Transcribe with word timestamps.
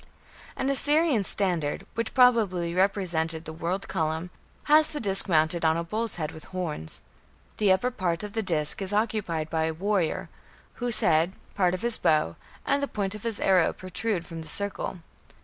An 0.55 0.67
Assyrian 0.71 1.23
standard, 1.23 1.85
which 1.93 2.15
probably 2.15 2.73
represented 2.73 3.45
the 3.45 3.53
"world 3.53 3.87
column", 3.87 4.31
has 4.63 4.87
the 4.87 4.99
disc 4.99 5.29
mounted 5.29 5.63
on 5.63 5.77
a 5.77 5.83
bull's 5.83 6.15
head 6.15 6.31
with 6.31 6.45
horns. 6.45 7.03
The 7.57 7.71
upper 7.71 7.91
part 7.91 8.23
of 8.23 8.33
the 8.33 8.41
disc 8.41 8.81
is 8.81 8.93
occupied 8.93 9.51
by 9.51 9.65
a 9.65 9.75
warrior, 9.75 10.27
whose 10.81 11.01
head, 11.01 11.33
part 11.53 11.75
of 11.75 11.83
his 11.83 11.99
bow, 11.99 12.35
and 12.65 12.81
the 12.81 12.87
point 12.87 13.13
of 13.13 13.21
his 13.21 13.39
arrow 13.39 13.73
protrude 13.73 14.25
from 14.25 14.41
the 14.41 14.47
circle. 14.47 15.01